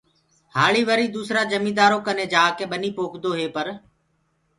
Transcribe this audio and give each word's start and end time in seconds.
هآݪي 0.55 0.81
وري 0.89 1.05
دوسرآ 1.15 1.41
جميندآرو 1.53 1.97
ڪني 2.07 2.25
جآڪي 2.33 2.65
ٻني 2.71 2.89
پوکدو 2.97 3.31
هي 3.39 3.47
پر 3.55 3.65